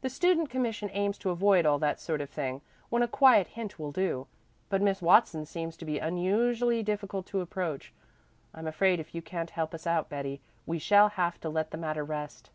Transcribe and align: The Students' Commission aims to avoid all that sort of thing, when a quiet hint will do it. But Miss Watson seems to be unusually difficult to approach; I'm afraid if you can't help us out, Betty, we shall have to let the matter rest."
The 0.00 0.08
Students' 0.10 0.48
Commission 0.52 0.90
aims 0.92 1.18
to 1.18 1.30
avoid 1.30 1.66
all 1.66 1.80
that 1.80 1.98
sort 1.98 2.20
of 2.20 2.30
thing, 2.30 2.60
when 2.88 3.02
a 3.02 3.08
quiet 3.08 3.48
hint 3.48 3.80
will 3.80 3.90
do 3.90 4.20
it. 4.20 4.26
But 4.68 4.80
Miss 4.80 5.02
Watson 5.02 5.44
seems 5.44 5.76
to 5.78 5.84
be 5.84 5.98
unusually 5.98 6.84
difficult 6.84 7.26
to 7.26 7.40
approach; 7.40 7.92
I'm 8.54 8.68
afraid 8.68 9.00
if 9.00 9.12
you 9.12 9.22
can't 9.22 9.50
help 9.50 9.74
us 9.74 9.84
out, 9.84 10.08
Betty, 10.08 10.40
we 10.66 10.78
shall 10.78 11.08
have 11.08 11.40
to 11.40 11.48
let 11.48 11.72
the 11.72 11.78
matter 11.78 12.04
rest." 12.04 12.50